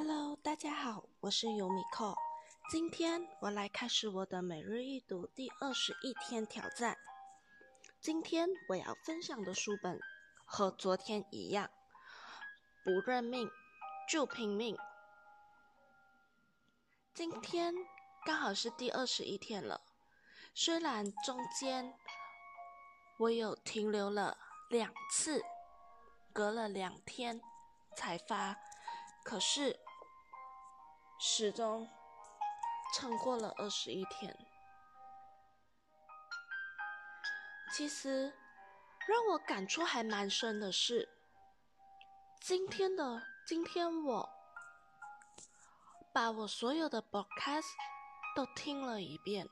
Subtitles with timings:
[0.00, 2.14] Hello，大家好，我是尤米克。
[2.70, 6.96] 今天我来开始我的每日一读第二十一天挑战。
[8.00, 9.98] 今天我要分享的书本
[10.44, 11.68] 和昨天一样，
[12.84, 13.50] 不认命
[14.08, 14.78] 就拼命。
[17.12, 17.74] 今天
[18.24, 19.80] 刚好是第二十一天了，
[20.54, 21.92] 虽然中间
[23.18, 24.38] 我有停留了
[24.70, 25.42] 两次，
[26.32, 27.40] 隔了两天
[27.96, 28.56] 才发。
[29.24, 29.78] 可是，
[31.18, 31.88] 始终
[32.94, 34.36] 撑过了二十一天。
[37.74, 38.32] 其实
[39.06, 41.08] 让我感触还蛮深的是，
[42.40, 44.28] 今天的今天我
[46.14, 47.74] 把我所有的 broadcast
[48.34, 49.48] 都听了一遍，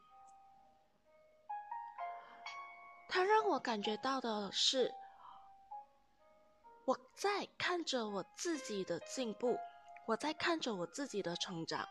[3.09, 4.95] 它让我感觉到的是。
[6.87, 9.59] 我在看着我自己的进步，
[10.07, 11.89] 我在看着我自己的成长。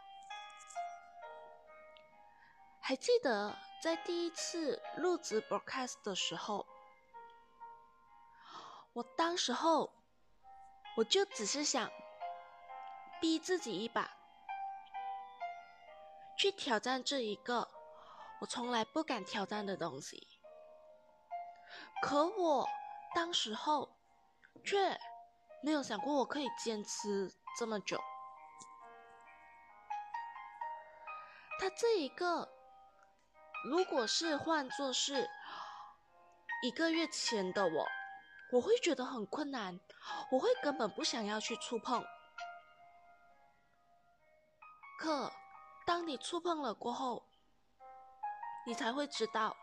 [2.80, 6.66] 还记得在第一次录制 broadcast 的时候，
[8.94, 9.92] 我当时候
[10.98, 11.92] 我就只是想
[13.20, 14.10] 逼自己一把，
[16.38, 17.68] 去挑战这一个
[18.42, 20.28] 我从来不敢挑战的东西。
[22.02, 22.68] 可我
[23.14, 23.92] 当时候。
[24.64, 25.00] 却
[25.66, 28.00] 没有想过我可以坚持这么久。
[31.60, 32.48] 他这一个，
[33.68, 35.28] 如果是换作是
[36.62, 37.88] 一个月前的我，
[38.52, 39.80] 我会觉得很困难，
[40.32, 42.06] 我会根本不想要去触碰。
[45.00, 45.34] 可
[45.84, 47.26] 当你触碰了过后，
[48.68, 49.58] 你才会知道，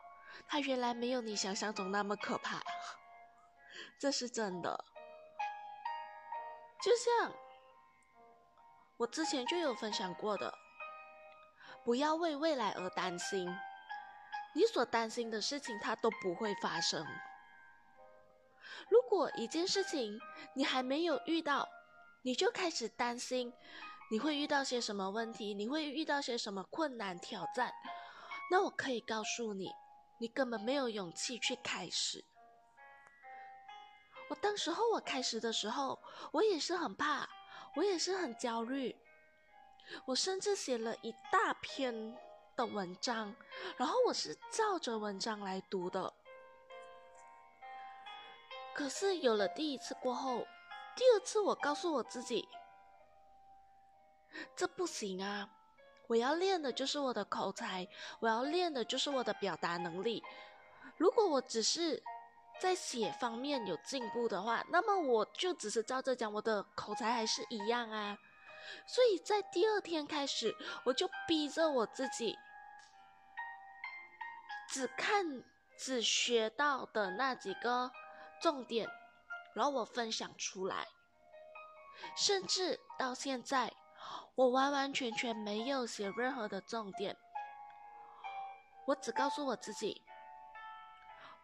[0.48, 2.60] 它原来没有你想象中那么可怕。
[4.00, 4.84] 这是真的，
[6.82, 7.32] 就像
[8.96, 10.52] 我之前就有分享过的，
[11.84, 13.48] 不要为未来而担心，
[14.54, 17.06] 你所担心的事情它都不会发生。
[18.88, 20.20] 如果一件事情
[20.54, 21.68] 你还没有遇到，
[22.22, 23.52] 你就开始担心
[24.10, 27.72] 你会遇到些什么问题，你会遇到些什么困难挑战，
[28.50, 29.70] 那我可以告诉你，
[30.18, 32.24] 你根本没有勇气去开始。
[34.36, 35.98] 当时候我开始的时候，
[36.32, 37.28] 我也是很怕，
[37.74, 38.96] 我也是很焦虑，
[40.04, 42.16] 我甚至写了一大篇
[42.56, 43.34] 的文章，
[43.76, 46.12] 然后我是照着文章来读的。
[48.74, 50.46] 可是有了第一次过后，
[50.96, 52.48] 第二次我告诉我自己，
[54.56, 55.50] 这不行啊！
[56.08, 57.88] 我要练的就是我的口才，
[58.20, 60.22] 我要练的就是我的表达能力。
[60.96, 62.02] 如果我只是……
[62.60, 68.16] 在写方面有进步的话，那么我就只是照着讲，我的口才还是一样啊。
[68.86, 70.54] 所以在第二天开始，
[70.84, 72.38] 我就逼着我自己，
[74.68, 75.42] 只看
[75.76, 77.90] 只学到的那几个
[78.40, 78.88] 重点，
[79.54, 80.86] 然后我分享出来。
[82.16, 83.72] 甚至到现在，
[84.36, 87.16] 我完完全全没有写任何的重点，
[88.86, 90.00] 我只告诉我自己，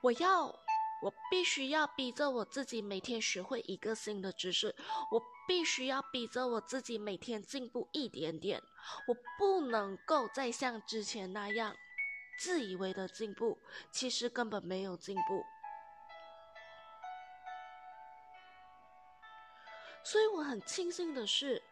[0.00, 0.56] 我要。
[1.00, 4.74] 我必须要逼着我自己每天学会一个新的知识，
[5.12, 8.60] 我必须要逼着我自己每天进步一点点，
[9.06, 11.76] 我不能够再像之前那样
[12.38, 13.58] 自以为的进步，
[13.92, 15.44] 其实根本没有进步。
[20.02, 21.62] 所以我很庆幸的是，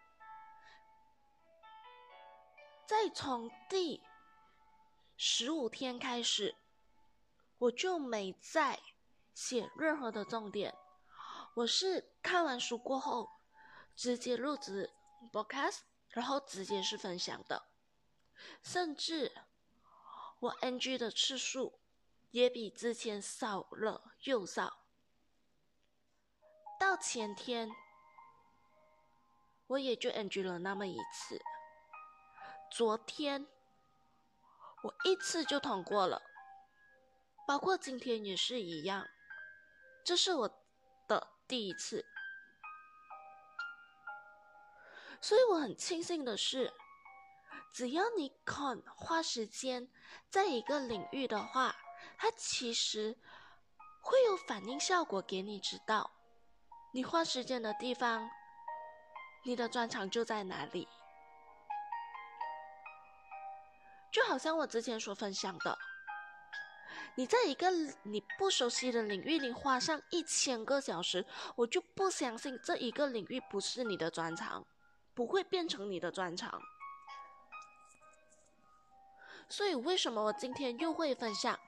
[2.87, 4.03] 在从第
[5.17, 6.55] 十五天开始，
[7.59, 8.79] 我就没在。
[9.37, 10.75] 写任何的重点，
[11.57, 13.31] 我是看完书过后
[13.95, 14.91] 直接入职
[15.31, 17.69] broadcast，然后直接是分享的，
[18.63, 19.31] 甚至
[20.41, 21.79] 我 NG 的次数
[22.31, 24.87] 也比之前少了又少。
[26.81, 27.71] 到前天
[29.67, 31.43] 我也就 NG 了那么一次，
[32.71, 33.47] 昨天
[34.83, 36.23] 我一次就通过了，
[37.47, 39.07] 包括今天也是一样。
[40.07, 40.49] 这是我
[41.09, 42.07] 的第一次，
[45.21, 46.73] 所以我很庆幸的是，
[47.73, 49.91] 只要你肯花时间
[50.31, 51.75] 在一个领域的话，
[52.17, 53.19] 它其实
[54.01, 56.13] 会有反应效果给你知道，
[56.93, 58.31] 你花时间的地方，
[59.45, 60.87] 你的专长就在哪里。
[64.13, 65.77] 就好像我之前所分享的。
[67.17, 67.71] 你在一个
[68.05, 71.27] 你不熟悉的领域里花上一千个小时，
[71.57, 74.65] 我就不相信这一个领域不是你的专长。
[75.15, 76.61] 不会变成你的专长。
[79.49, 81.59] 所以，为什么我今天又会分享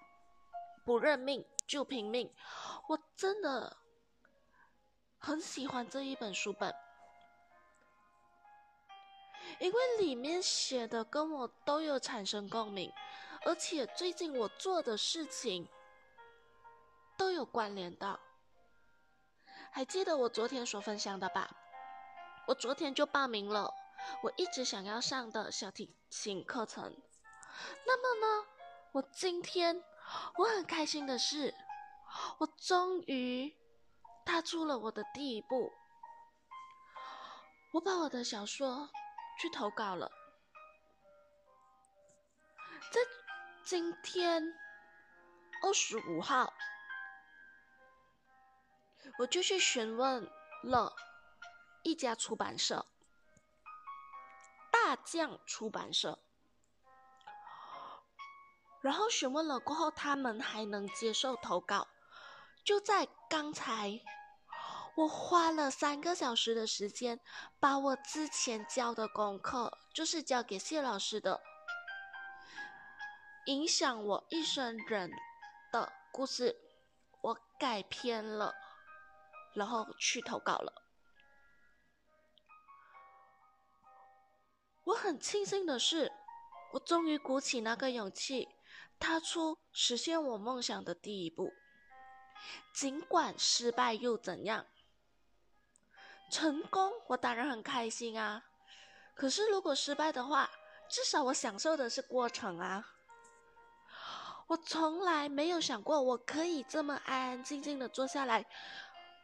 [0.84, 2.30] 不认命就拼命？
[2.88, 3.78] 我真的
[5.16, 6.74] 很喜欢这一本书本，
[9.60, 12.92] 因为里面写的跟我都有产生共鸣，
[13.44, 15.68] 而且最近我做的事情
[17.16, 18.18] 都有关联到。
[19.70, 21.50] 还记得我昨天所分享的吧？
[22.46, 23.74] 我昨天就报名了
[24.22, 26.96] 我一直想要上的小提琴课程。
[27.86, 28.46] 那么呢，
[28.92, 29.84] 我今天
[30.36, 31.54] 我很开心的是，
[32.38, 33.54] 我终于
[34.24, 35.72] 踏出了我的第一步。
[37.74, 38.88] 我把我的小说
[39.38, 40.10] 去投稿了，
[42.90, 43.00] 在
[43.68, 44.54] 今天
[45.62, 46.54] 二十五号，
[49.18, 50.26] 我就去询问
[50.62, 50.96] 了
[51.82, 52.86] 一家出版社——
[54.72, 56.18] 大将出版社。
[58.80, 61.88] 然后询问了过后，他们还能接受投稿。
[62.64, 64.00] 就在刚才，
[64.94, 67.20] 我花了三个小时的时间，
[67.60, 71.42] 把我之前交的功课，就是交给谢老师的，
[73.48, 75.10] 影响我一生人
[75.72, 76.54] 的故事，
[77.22, 78.54] 我改编了，
[79.54, 80.70] 然后去投稿了。
[84.84, 86.12] 我很庆幸的是，
[86.74, 88.48] 我终于鼓起那个勇气。
[89.00, 91.52] 踏出实现我梦想的第一步，
[92.74, 94.66] 尽管失败又怎样？
[96.30, 98.44] 成功我当然很开心啊！
[99.14, 100.50] 可是如果失败的话，
[100.90, 102.97] 至少我享受的是过程啊！
[104.48, 108.46] 我从来没有想过我可以这么安安静静的坐下来，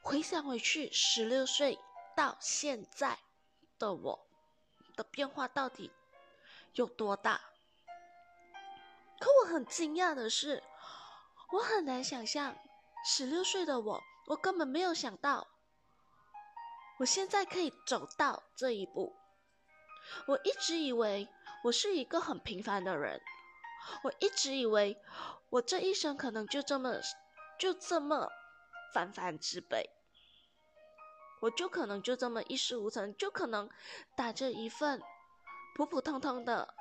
[0.03, 1.79] 回想回去十六岁
[2.15, 3.19] 到现在
[3.79, 4.27] 的我
[4.95, 5.91] 的变化到底
[6.75, 7.41] 有多大。
[9.19, 10.63] 可我很惊讶的是，
[11.53, 12.55] 我很难想象，
[13.07, 15.47] 十六岁的我，我根本没有想到，
[16.99, 19.17] 我现在可以走到这一步。
[20.27, 21.27] 我一直以为
[21.63, 23.23] 我是一个很平凡的人，
[24.03, 25.01] 我一直以为
[25.51, 27.01] 我这一生可能就这么，
[27.59, 28.29] 就这么
[28.93, 29.91] 凡凡之辈，
[31.41, 33.69] 我就可能就这么一事无成，就可能
[34.17, 35.03] 打着一份
[35.77, 36.75] 普普通通的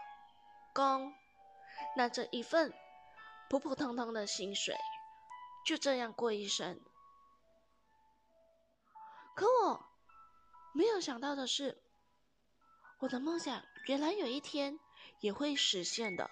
[0.74, 1.14] 工。
[1.96, 2.72] 拿着一份
[3.50, 4.76] 普普通通的薪水，
[5.66, 6.80] 就这样过一生。
[9.36, 9.86] 可我
[10.72, 11.82] 没有想到的是，
[13.00, 14.80] 我的梦想原来有一天
[15.20, 16.30] 也会实现的。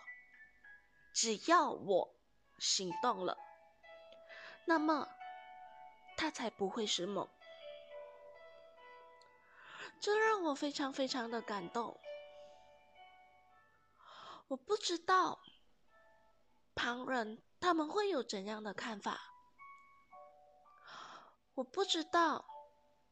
[1.13, 2.15] 只要我
[2.59, 3.37] 行动了，
[4.65, 5.07] 那么
[6.17, 7.29] 他才不会是梦。
[9.99, 11.99] 这让我非常非常的感动。
[14.47, 15.39] 我不知道
[16.75, 19.21] 旁人他们会有怎样的看法，
[21.53, 22.45] 我不知道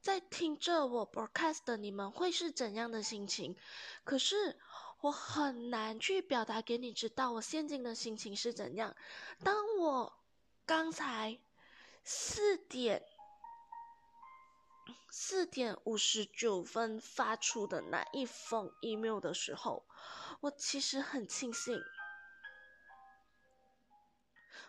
[0.02, 3.56] 在听着我 broadcast 的你们会是怎样的心情，
[4.04, 4.60] 可是
[5.02, 8.96] 我很难去表达给你知道我现今的心情是怎样。
[9.44, 10.20] 当我
[10.66, 11.40] 刚才
[12.04, 13.04] 四点
[15.10, 19.86] 四点五十九分发出的那一封 email 的时候。
[20.42, 21.84] 我其实很庆幸，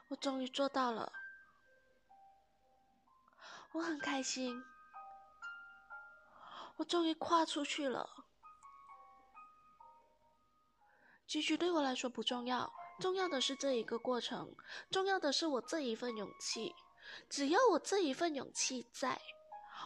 [0.09, 1.13] 我终于做到了，
[3.71, 4.65] 我很开心，
[6.75, 8.27] 我终于跨出去了。
[11.31, 14.53] 结局对我来说不重要，重要的是这一个过程，
[14.91, 16.75] 重要的是我这一份勇气。
[17.29, 19.23] 只要我这一份勇气在，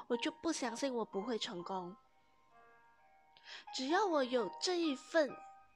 [0.06, 1.94] 我就不相信我不会成功。
[3.74, 5.30] 只要我有这一份。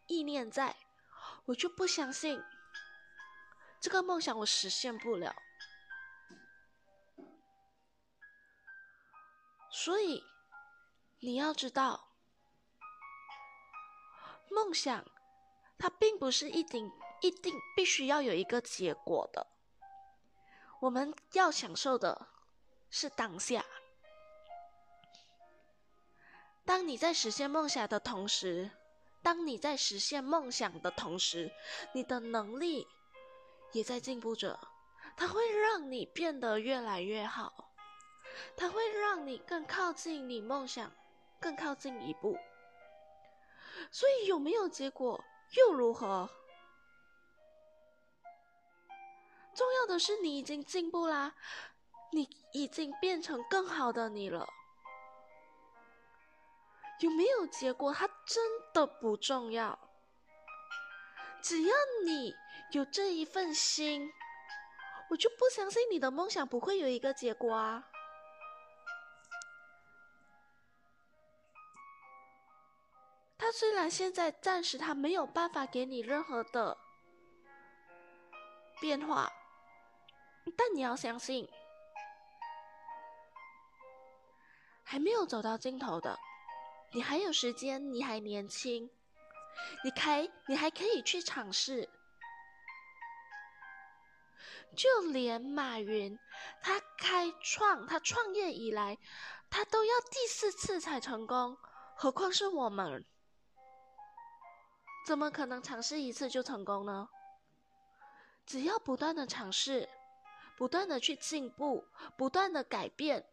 [0.06, 0.74] 意念在，
[1.44, 2.42] 我就不相信
[3.78, 5.36] 这个梦想我实现不了。
[9.70, 10.24] 所以
[11.18, 12.08] 你要知道，
[14.50, 15.04] 梦想
[15.78, 16.90] 它并不是一定
[17.22, 19.46] 一定必须要有一个结果的。
[20.80, 22.28] 我们要享受的
[22.90, 23.64] 是当下。
[26.64, 28.70] 当你在实现梦想的同时。
[29.20, 31.52] 当你在实现梦想的同时，
[31.92, 32.86] 你的能力
[33.72, 34.58] 也在进步着，
[35.16, 37.72] 它会让你变得越来越好，
[38.56, 40.92] 它会让你更靠近你梦想，
[41.40, 42.38] 更靠近一步。
[43.90, 45.22] 所以有没有结果
[45.56, 46.28] 又如何？
[49.54, 51.34] 重要的是你已经进步啦，
[52.12, 54.46] 你已经变成更好的你了。
[57.00, 59.78] 有没有结果，它真的不重要。
[61.40, 61.74] 只要
[62.04, 62.34] 你
[62.72, 64.12] 有这一份心，
[65.10, 67.87] 我就不相信你的梦想不会有一个结果啊。
[73.48, 76.76] 他虽然现在暂时他没有办法给你任何的
[78.78, 79.32] 变化，
[80.54, 81.48] 但你要相信，
[84.84, 86.18] 还没有走到尽头的，
[86.92, 88.90] 你还有时间，你还年轻，
[89.82, 91.88] 你开，你还可以去尝试。
[94.76, 96.18] 就连马云，
[96.60, 98.98] 他开创，他创业以来，
[99.48, 101.56] 他都要第四次才成功，
[101.96, 103.06] 何况是我们。
[105.08, 107.08] 怎么可能尝试一次就成功呢？
[108.44, 109.88] 只要不断的尝试，
[110.54, 111.82] 不断的去进步，
[112.18, 113.24] 不断的改变，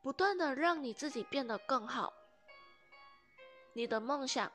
[0.00, 2.12] 不断的让你自己变得更好，
[3.72, 4.52] 你的梦想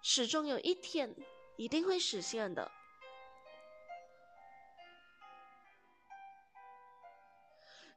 [0.00, 1.12] 始终有一天
[1.56, 2.70] 一定会实现的。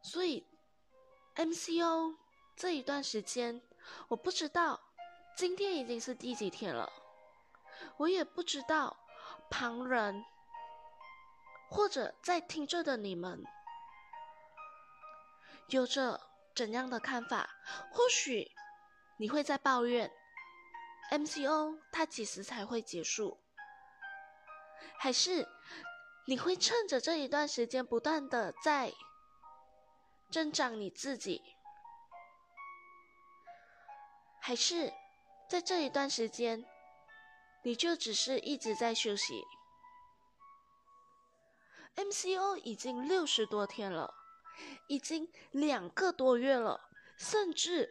[0.02, 0.48] 所以
[1.36, 2.18] ，MCO
[2.56, 3.62] 这一段时间，
[4.08, 4.82] 我不知道。
[5.36, 6.92] 今天已经是第几天了？
[7.98, 8.96] 我也不知道
[9.50, 10.24] 旁人
[11.70, 13.44] 或者在听着的你们
[15.68, 16.22] 有着
[16.56, 17.50] 怎样的看法。
[17.92, 18.50] 或许
[19.18, 20.10] 你会在抱怨
[21.12, 23.38] MCO 它几时才会结束？
[24.98, 25.46] 还是
[26.28, 28.94] 你会趁着这一段时间不断的在
[30.32, 31.42] 增长你自己？
[34.40, 34.94] 还是？
[35.48, 36.66] 在这一段时间，
[37.64, 39.44] 你就只是一直在休息。
[41.96, 44.14] MCO 已经六十多天了，
[44.88, 47.90] 已经两个多月了，甚至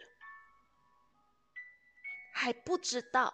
[2.34, 3.32] 还不知道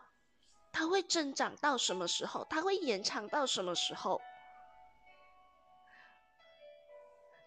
[0.71, 4.21] 它会增长到什么时候，它会延长到什么时候。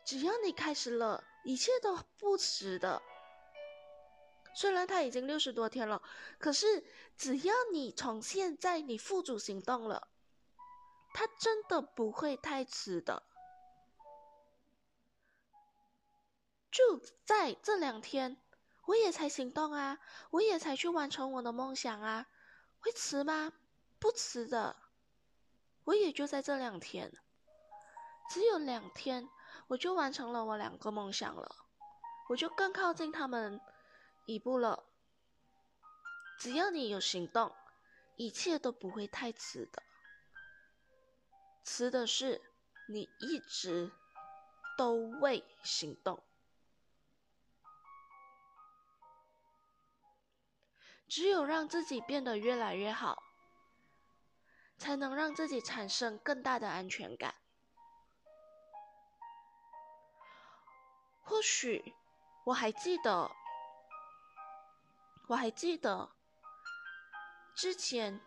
[0.05, 3.01] 只要你开始了，一切都不迟的。
[4.55, 6.01] 虽然他已经六十多天了，
[6.37, 6.85] 可是
[7.17, 10.07] 只要你从现在你付诸行动了，
[11.13, 13.23] 他真的不会太迟的。
[16.71, 18.37] 就在这两天，
[18.85, 19.99] 我也才行动啊，
[20.31, 22.27] 我也才去完成我的梦想啊，
[22.79, 23.53] 会迟吗？
[23.99, 24.75] 不迟的，
[25.83, 27.11] 我也就在这两天，
[28.29, 29.29] 只有两天，
[29.67, 31.55] 我就完成了我两个梦想了，
[32.29, 33.59] 我就更靠近他们。
[34.25, 34.85] 一步了，
[36.39, 37.53] 只要你有行动，
[38.15, 39.83] 一切都不会太迟的。
[41.65, 42.41] 迟的是
[42.87, 43.91] 你一直
[44.77, 46.23] 都未行动。
[51.09, 53.21] 只有让自己变得越来越好，
[54.77, 57.35] 才能让自己产生更大的安全感。
[61.21, 61.93] 或许
[62.45, 63.29] 我还记得。
[65.27, 66.11] 我还记得，
[67.55, 68.19] 之前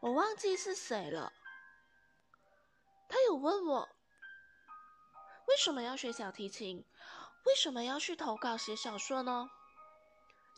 [0.00, 1.32] 我忘记是谁了。
[3.08, 3.88] 他有问我
[5.46, 6.84] 为什么要学小提琴，
[7.44, 9.50] 为什么要去投稿写小说呢？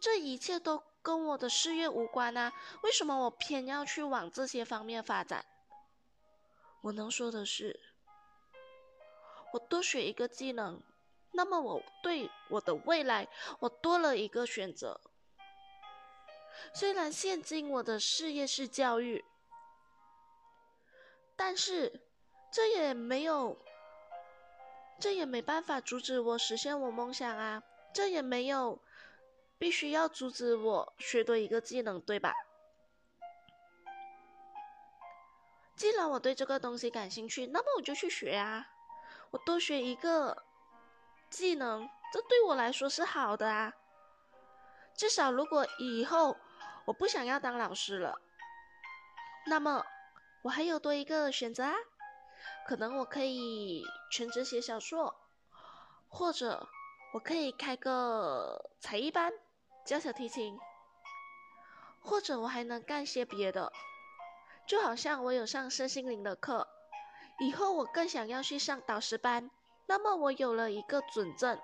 [0.00, 2.52] 这一切都跟我的事业无关啊！
[2.82, 5.44] 为什么我偏要去往这些方面发展？
[6.82, 7.80] 我能说的是，
[9.52, 10.82] 我多学一个技能，
[11.32, 13.28] 那么我对我的未来，
[13.60, 15.00] 我多了一个选择。
[16.72, 19.24] 虽然现今我的事业是教育，
[21.36, 22.00] 但是
[22.50, 23.58] 这也没有，
[24.98, 27.62] 这也没办法阻止我实现我梦想啊！
[27.94, 28.78] 这也没有
[29.58, 32.34] 必须要阻止我学多一个技能，对吧？
[35.76, 38.66] 既然我对这个东西感兴趣，那么我就去学啊！
[39.30, 40.44] 我多学一个
[41.28, 43.74] 技能，这对我来说是好的啊！
[44.94, 46.36] 至少如果以后。
[46.86, 48.14] 我不想要当老师了，
[49.46, 49.84] 那么
[50.42, 51.74] 我还有多一个选择啊，
[52.68, 55.16] 可能我可以全职写小说，
[56.08, 56.68] 或者
[57.12, 59.32] 我可以开个才艺班
[59.84, 60.56] 教小提琴，
[62.00, 63.72] 或者我还能干些别的，
[64.68, 66.68] 就好像我有上身心灵的课，
[67.40, 69.50] 以后我更想要去上导师班，
[69.86, 71.60] 那么我有了一个准证，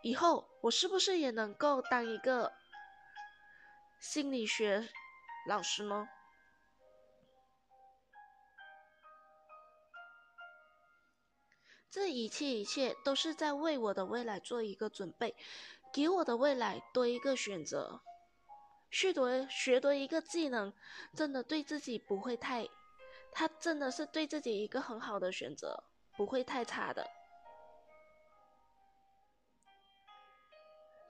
[0.00, 2.54] 以后我是不是也能够当一个？
[4.06, 4.88] 心理学
[5.48, 6.08] 老师呢？
[11.90, 15.34] 这一切一切都是在为我的未来做一个准备，
[15.92, 18.00] 给我的未来多一个选择。
[18.92, 20.72] 学多学多一个技能，
[21.12, 22.68] 真的对自己不会太，
[23.32, 25.82] 他真的是对自己一个很好的选择，
[26.16, 27.10] 不会太差的。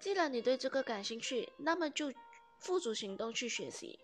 [0.00, 2.12] 既然你对这个感兴趣，那么就
[2.58, 3.98] 付诸行动去学习，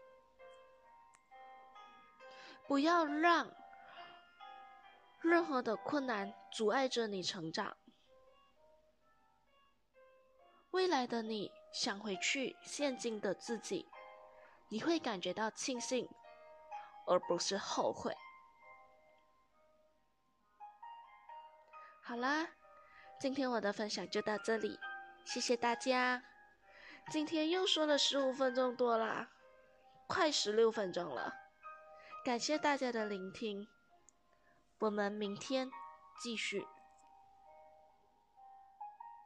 [2.67, 3.51] 不要让
[5.21, 7.77] 任何的困难阻碍着你成长。
[10.71, 13.87] 未来的你想回去现今的自己，
[14.69, 16.09] 你会感觉到庆幸，
[17.07, 18.17] 而不是后悔。
[22.03, 22.49] 好啦，
[23.21, 24.79] 今天我的分享就到这里。
[25.25, 26.23] 谢谢大家，
[27.11, 29.29] 今天又说了十五分钟多啦，
[30.07, 31.35] 快十六分钟了。
[32.25, 33.67] 感谢大家的聆听，
[34.79, 35.71] 我们明天
[36.23, 36.67] 继续。